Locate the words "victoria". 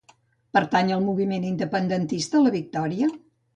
2.59-3.15